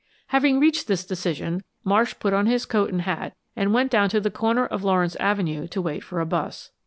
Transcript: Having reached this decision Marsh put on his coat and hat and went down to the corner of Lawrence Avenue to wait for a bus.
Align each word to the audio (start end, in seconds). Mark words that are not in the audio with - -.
Having 0.29 0.59
reached 0.59 0.87
this 0.87 1.05
decision 1.05 1.63
Marsh 1.83 2.15
put 2.19 2.33
on 2.33 2.47
his 2.47 2.65
coat 2.65 2.91
and 2.91 3.03
hat 3.03 3.35
and 3.55 3.71
went 3.71 3.91
down 3.91 4.09
to 4.09 4.19
the 4.19 4.31
corner 4.31 4.65
of 4.65 4.83
Lawrence 4.83 5.15
Avenue 5.17 5.67
to 5.67 5.79
wait 5.79 6.03
for 6.03 6.19
a 6.19 6.25
bus. 6.25 6.71